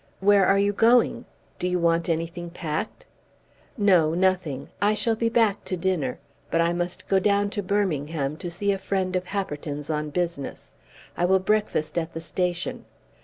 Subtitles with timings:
[0.19, 1.25] "Where are you going?
[1.59, 3.05] Do you want anything packed?"
[3.77, 4.69] "No; nothing.
[4.81, 6.17] I shall be back to dinner.
[6.49, 10.73] But I must go down to Birmingham, to see a friend of Happerton's on business.
[11.15, 12.85] I will breakfast at the station.